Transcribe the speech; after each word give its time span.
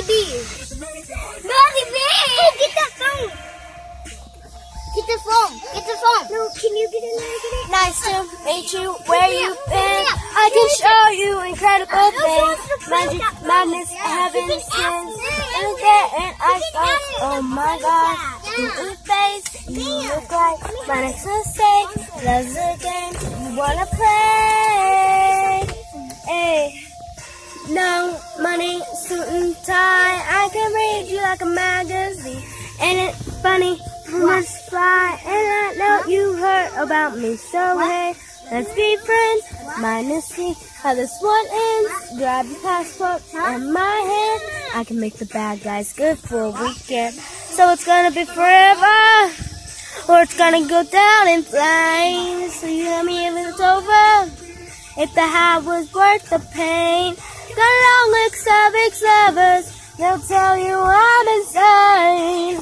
Melody 0.00 0.08
B. 0.08 0.80
Melody 0.80 1.84
B. 1.92 1.98
Oh, 2.40 2.56
get 2.58 2.72
that 2.74 2.92
phone. 2.96 3.28
Get 4.96 5.06
the 5.06 5.18
phone. 5.28 5.52
Get 5.74 5.84
the 5.84 5.96
phone. 6.00 6.24
No, 6.32 6.48
can 6.56 6.72
you 6.74 6.88
get 6.90 7.02
in 7.04 7.16
there 7.20 7.40
get 7.44 7.52
it? 7.52 7.68
Nice 7.70 8.00
to 8.08 8.14
meet 8.46 8.72
you. 8.72 8.96
Where 9.06 9.30
you 9.30 9.54
been? 9.68 10.04
I 10.32 10.48
can 10.56 10.68
show 10.80 11.00
you 11.20 11.40
incredible 11.52 12.10
things. 12.16 12.60
Magic, 12.88 13.20
madness, 13.46 13.90
heaven, 13.92 14.48
sins. 14.48 15.12
And 15.60 15.76
there 15.76 16.08
and 16.16 16.34
I 16.40 16.60
thought, 16.72 17.02
oh 17.20 17.42
my 17.42 17.78
God, 17.80 18.16
you 18.56 18.68
face, 19.04 19.68
you 19.68 19.84
look 20.08 20.30
like 20.32 20.60
my 20.88 21.00
next 21.02 21.26
mistake. 21.26 21.88
Love's 22.24 22.56
a 22.56 22.76
game, 22.80 23.14
you 23.20 23.56
wanna 23.56 23.86
play. 23.86 25.68
Hey. 26.26 26.86
No 27.68 27.90
money, 27.90 27.90
suit 27.90 27.90
and 27.90 27.99
I 29.68 30.48
can 30.52 30.72
read 30.72 31.10
you 31.10 31.20
like 31.22 31.42
a 31.42 31.46
magazine. 31.46 32.42
And 32.80 32.98
it's 32.98 33.42
funny? 33.42 33.78
Rumors 34.08 34.68
fly, 34.68 35.20
and 35.24 35.32
I 35.32 35.74
know 35.78 36.10
you 36.10 36.34
heard 36.34 36.82
about 36.82 37.16
me. 37.16 37.36
So 37.36 37.78
hey, 37.78 38.14
let's 38.50 38.74
be 38.74 38.96
friends. 38.96 39.44
Minus 39.80 40.24
see 40.24 40.54
how 40.82 40.94
this 40.94 41.16
one 41.20 41.46
ends. 41.52 42.18
Grab 42.18 42.46
your 42.46 42.60
passport 42.60 43.22
and 43.34 43.72
my 43.72 43.80
hand. 43.80 44.42
I 44.74 44.84
can 44.84 44.98
make 44.98 45.14
the 45.14 45.26
bad 45.26 45.62
guys 45.62 45.92
good 45.92 46.18
for 46.18 46.40
a 46.40 46.50
weekend. 46.50 47.14
So 47.14 47.70
it's 47.72 47.84
gonna 47.84 48.10
be 48.10 48.24
forever, 48.24 49.30
or 50.08 50.22
it's 50.22 50.36
gonna 50.36 50.66
go 50.66 50.82
down 50.82 51.28
in 51.28 51.42
flames. 51.42 52.54
So 52.54 52.66
you 52.66 52.84
tell 52.84 53.04
me 53.04 53.28
if 53.28 53.34
it's 53.48 53.60
over. 53.60 54.32
If 54.98 55.14
the 55.14 55.26
high 55.26 55.58
was 55.58 55.92
worth 55.94 56.30
the 56.30 56.40
pain. 56.52 57.14
The 57.54 57.70
long 57.84 58.10
of 58.46 58.74
ex-lovers, 58.86 59.96
they'll 59.98 60.20
tell 60.20 60.56
you 60.56 60.74
I'm 60.74 61.28
insane. 61.38 62.58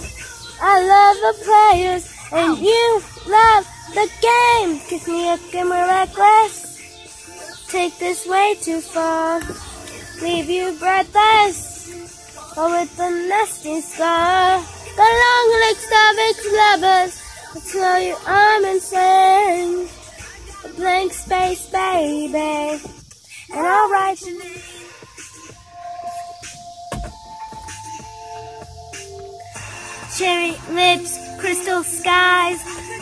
I 0.61 0.75
love 0.95 1.17
the 1.27 1.35
players, 1.45 2.05
and 2.33 2.59
you 2.59 3.03
love 3.27 3.67
the 3.95 4.09
game. 4.21 4.81
Kiss 4.89 5.07
me 5.07 5.29
and 5.29 5.41
we're 5.71 5.87
reckless. 5.87 7.67
Take 7.69 7.99
this 7.99 8.27
way 8.27 8.57
too 8.61 8.81
far, 8.81 9.41
leave 10.23 10.49
you 10.49 10.77
breathless. 10.79 11.77
Or 12.57 12.71
with 12.71 12.97
the 12.97 13.11
nasty 13.29 13.81
scar. 13.81 14.59
The 14.97 15.11
long 15.23 15.47
legs 15.63 15.87
of 16.03 16.19
ex-lovers, 16.29 17.23
will 17.55 17.61
tell 17.61 18.01
you 18.01 18.17
I'm 18.27 18.65
insane. 18.65 19.89
A 20.65 20.69
blank 20.75 21.13
space, 21.13 21.71
baby. 21.71 22.98
Write 23.59 24.19
cherry 30.17 30.55
lips, 30.71 31.19
crystal 31.41 31.83
skies, 31.83 32.61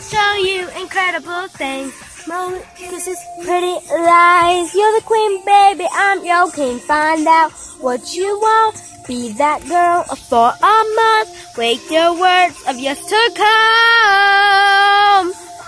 show 0.09 0.33
you 0.35 0.67
incredible 0.81 1.47
things. 1.49 1.93
Moment 2.27 2.65
kisses, 2.75 3.17
pretty 3.43 3.77
lies. 3.91 4.73
You're 4.73 4.99
the 4.99 5.03
queen, 5.05 5.45
baby. 5.45 5.87
I'm 5.91 6.25
your 6.25 6.51
king. 6.51 6.79
Find 6.79 7.27
out 7.27 7.51
what 7.79 8.15
you 8.15 8.37
want. 8.39 8.81
Be 9.07 9.33
that 9.33 9.61
girl 9.67 10.03
for 10.27 10.51
a 10.51 10.83
month. 10.95 11.57
Wait 11.57 11.79
your 11.89 12.19
words 12.19 12.57
of 12.67 12.79
yes 12.79 12.99
to 13.05 13.31
come. 13.35 13.45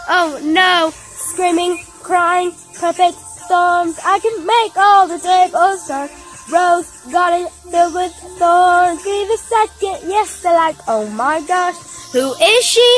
Oh 0.10 0.40
no, 0.44 0.92
screaming, 1.16 1.78
crying, 2.02 2.52
perfect 2.80 3.18
storms. 3.50 3.98
I 4.06 4.20
can 4.20 4.46
make 4.46 4.78
all 4.78 5.08
the 5.08 5.18
tables 5.18 5.88
turn. 5.88 6.08
Rose 6.54 6.86
got 7.12 7.34
it 7.34 7.50
filled 7.72 7.96
with 7.96 8.14
thorns. 8.38 9.02
Be 9.04 9.26
the 9.26 9.40
second, 9.42 10.08
yes, 10.08 10.46
I 10.46 10.54
like. 10.54 10.78
Oh 10.88 11.10
my 11.10 11.42
gosh, 11.48 11.78
who 12.14 12.36
is 12.38 12.64
she? 12.64 12.90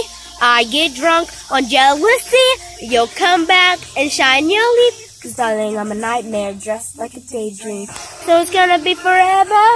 I 0.41 0.65
get 0.65 0.93
drunk 0.93 1.29
on 1.49 1.69
jealousy. 1.69 2.49
You'll 2.81 3.07
come 3.15 3.45
back 3.45 3.79
and 3.95 4.11
shine 4.11 4.49
your 4.49 4.69
leaf. 4.79 5.21
Cause 5.21 5.35
darling, 5.35 5.77
I'm 5.77 5.91
a 5.91 5.95
nightmare 5.95 6.53
dressed 6.53 6.97
like 6.97 7.13
a 7.13 7.21
daydream. 7.21 7.87
So 8.25 8.41
it's 8.41 8.51
gonna 8.51 8.79
be 8.79 8.95
forever, 8.95 9.67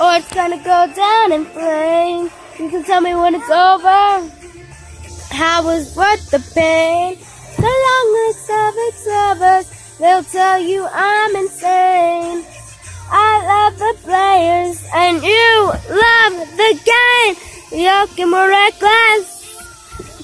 or 0.00 0.10
it's 0.16 0.32
gonna 0.32 0.62
go 0.64 0.80
down 0.96 1.32
in 1.32 1.44
flames. 1.44 2.30
You 2.58 2.70
can 2.70 2.84
tell 2.84 3.02
me 3.02 3.14
when 3.14 3.34
it's 3.34 3.50
over. 3.50 4.30
How 5.30 5.62
was 5.62 5.94
worth 5.94 6.30
the 6.30 6.40
pain? 6.54 7.18
They'll 9.98 10.24
tell 10.24 10.58
you 10.58 10.86
I'm 10.90 11.36
insane. 11.36 12.44
I 13.10 13.32
love 13.52 13.78
the 13.78 13.94
players, 14.02 14.84
and 14.94 15.22
you 15.22 15.72
love 15.90 16.34
the 16.56 16.72
game. 16.84 17.36
You're 17.80 18.26
more 18.28 18.48
reckless. 18.48 19.34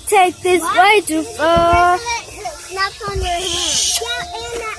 Take 0.07 0.37
this 0.39 0.63
way 0.77 1.01
too 1.03 1.23
far. 1.23 1.99
Snaps 1.99 3.03
on 3.09 3.17
your 3.17 3.27
hand. 3.27 4.01
Yeah, 4.01 4.37
and 4.37 4.61
that. 4.61 4.77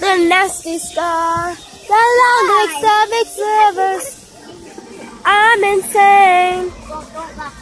The 0.00 0.28
nasty 0.28 0.78
scar, 0.78 1.54
the 1.54 2.02
long 2.20 2.46
legs 2.56 2.82
of 2.94 3.12
ex-lovers. 3.20 4.06
I'm 5.24 5.64
insane. 5.64 6.72
Don't, 6.88 7.12
don't 7.12 7.36
laugh. 7.36 7.54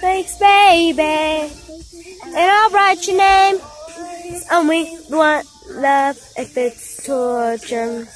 Thanks, 0.00 0.38
baby. 0.38 1.52
And 2.24 2.36
I'll 2.36 2.70
write 2.70 3.06
your 3.06 3.16
name. 3.18 3.60
And 4.50 4.68
we 4.68 4.98
want 5.10 5.46
love 5.78 6.18
if 6.36 6.56
it's 6.56 7.04
torture. 7.06 8.06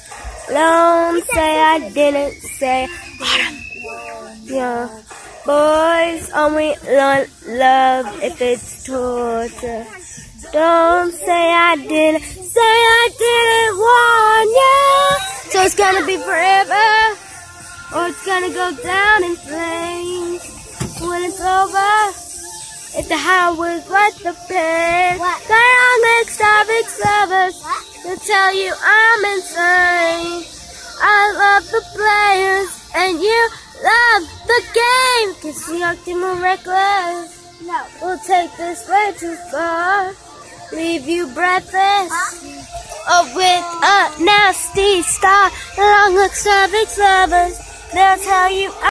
Don't 0.49 1.23
say 1.23 1.59
I 1.59 1.89
didn't 1.93 2.33
say. 2.59 2.87
Yeah. 4.43 4.89
Boys 5.45 6.29
only 6.31 6.75
want 6.85 7.29
love 7.47 8.05
if 8.23 8.41
it's 8.41 8.85
torture. 8.85 9.85
Don't 10.51 11.13
say 11.13 11.43
I 11.51 11.75
didn't 11.75 12.23
say 12.23 12.59
I 12.61 13.09
didn't 13.17 13.77
want 13.79 14.49
you. 14.59 15.51
So 15.51 15.63
it's 15.63 15.75
gonna 15.75 16.05
be 16.05 16.17
forever, 16.17 17.17
or 17.95 18.07
it's 18.07 18.25
gonna 18.25 18.53
go 18.53 18.75
down 18.83 19.23
in 19.23 19.35
flames 19.37 20.99
when 21.01 21.23
it's 21.23 21.39
over. 21.39 22.32
If 22.95 23.09
the 23.09 23.17
was 23.57 23.81
worth 23.89 24.17
the 24.21 24.33
pain, 24.47 25.17
What? 25.17 25.41
the 25.47 25.57
young 25.57 26.01
mixed 26.13 26.41
of 26.41 26.69
ex-lovers 26.69 27.57
will 28.05 28.17
tell 28.17 28.53
you 28.53 28.71
I'm 28.71 29.25
insane. 29.33 30.45
I 31.01 31.21
love 31.33 31.65
the 31.71 31.81
players, 31.97 32.69
and 32.93 33.19
you 33.19 33.49
love 33.81 34.23
the 34.45 34.61
game. 34.77 35.33
Cause 35.41 35.67
we 35.69 35.81
are 35.81 35.95
more 36.19 36.35
reckless. 36.35 37.61
No. 37.65 37.81
We'll 38.01 38.19
take 38.19 38.55
this 38.57 38.87
way 38.87 39.13
too 39.17 39.35
far. 39.51 40.13
Leave 40.71 41.07
you 41.07 41.27
breathless. 41.33 42.13
Oh, 43.09 43.25
with 43.35 43.65
a 43.83 44.23
nasty 44.23 45.01
star. 45.01 45.49
Long 45.77 46.13
looks 46.13 46.45
of 46.45 46.73
ex-lovers. 46.73 47.57
They'll 47.93 48.17
tell 48.17 48.51
you 48.51 48.73